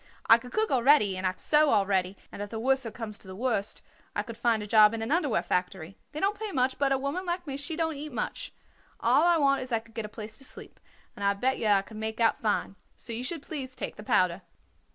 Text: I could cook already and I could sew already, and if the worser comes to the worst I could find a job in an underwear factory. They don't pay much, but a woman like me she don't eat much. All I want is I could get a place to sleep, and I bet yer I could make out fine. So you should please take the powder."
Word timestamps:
I 0.25 0.39
could 0.39 0.51
cook 0.51 0.71
already 0.71 1.15
and 1.15 1.27
I 1.27 1.33
could 1.33 1.39
sew 1.41 1.69
already, 1.69 2.17
and 2.31 2.41
if 2.41 2.49
the 2.49 2.59
worser 2.59 2.89
comes 2.89 3.19
to 3.19 3.27
the 3.27 3.35
worst 3.35 3.83
I 4.15 4.23
could 4.23 4.35
find 4.35 4.63
a 4.63 4.65
job 4.65 4.95
in 4.95 5.03
an 5.03 5.11
underwear 5.11 5.43
factory. 5.43 5.95
They 6.11 6.19
don't 6.19 6.39
pay 6.39 6.51
much, 6.51 6.79
but 6.79 6.91
a 6.91 6.97
woman 6.97 7.23
like 7.23 7.45
me 7.45 7.55
she 7.55 7.75
don't 7.75 7.93
eat 7.97 8.11
much. 8.11 8.51
All 8.99 9.21
I 9.21 9.37
want 9.37 9.61
is 9.61 9.71
I 9.71 9.77
could 9.77 9.93
get 9.93 10.05
a 10.05 10.09
place 10.09 10.39
to 10.39 10.43
sleep, 10.43 10.79
and 11.15 11.23
I 11.23 11.35
bet 11.35 11.59
yer 11.59 11.71
I 11.73 11.83
could 11.83 11.97
make 11.97 12.19
out 12.19 12.39
fine. 12.39 12.77
So 12.97 13.13
you 13.13 13.23
should 13.23 13.43
please 13.43 13.75
take 13.75 13.95
the 13.95 14.01
powder." 14.03 14.41